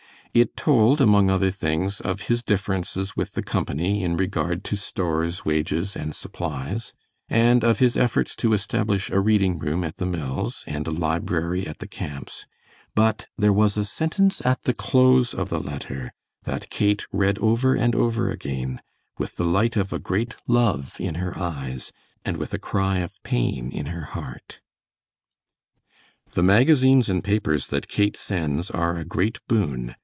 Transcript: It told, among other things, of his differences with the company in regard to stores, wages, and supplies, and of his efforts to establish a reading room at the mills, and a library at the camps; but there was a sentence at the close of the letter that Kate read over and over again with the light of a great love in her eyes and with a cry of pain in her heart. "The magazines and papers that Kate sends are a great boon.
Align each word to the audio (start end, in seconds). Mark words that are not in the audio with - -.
It 0.33 0.55
told, 0.55 1.01
among 1.01 1.29
other 1.29 1.51
things, 1.51 1.99
of 1.99 2.21
his 2.27 2.41
differences 2.41 3.17
with 3.17 3.33
the 3.33 3.43
company 3.43 4.01
in 4.01 4.15
regard 4.15 4.63
to 4.63 4.77
stores, 4.77 5.43
wages, 5.43 5.93
and 5.93 6.15
supplies, 6.15 6.93
and 7.27 7.65
of 7.65 7.79
his 7.79 7.97
efforts 7.97 8.33
to 8.37 8.53
establish 8.53 9.09
a 9.09 9.19
reading 9.19 9.59
room 9.59 9.83
at 9.83 9.97
the 9.97 10.05
mills, 10.05 10.63
and 10.65 10.87
a 10.87 10.91
library 10.91 11.67
at 11.67 11.79
the 11.79 11.85
camps; 11.87 12.45
but 12.95 13.27
there 13.37 13.51
was 13.51 13.75
a 13.75 13.83
sentence 13.83 14.41
at 14.45 14.61
the 14.61 14.73
close 14.73 15.33
of 15.33 15.49
the 15.49 15.59
letter 15.59 16.13
that 16.45 16.69
Kate 16.69 17.05
read 17.11 17.37
over 17.39 17.75
and 17.75 17.93
over 17.93 18.31
again 18.31 18.79
with 19.17 19.35
the 19.35 19.43
light 19.43 19.75
of 19.75 19.91
a 19.91 19.99
great 19.99 20.37
love 20.47 20.95
in 20.97 21.15
her 21.15 21.37
eyes 21.37 21.91
and 22.23 22.37
with 22.37 22.53
a 22.53 22.57
cry 22.57 22.99
of 22.99 23.21
pain 23.23 23.69
in 23.69 23.87
her 23.87 24.05
heart. 24.15 24.61
"The 26.31 26.41
magazines 26.43 27.09
and 27.09 27.21
papers 27.21 27.67
that 27.67 27.89
Kate 27.89 28.15
sends 28.15 28.71
are 28.71 28.95
a 28.97 29.03
great 29.03 29.39
boon. 29.49 29.97